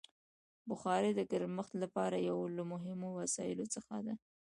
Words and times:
بخاري 0.69 1.09
د 1.15 1.21
ګرمښت 1.31 1.73
لپاره 1.83 2.17
یو 2.29 2.39
له 2.57 2.63
مهمو 2.71 3.09
وسایلو 3.19 3.65
څخه 3.75 3.95
ده. 4.05 4.13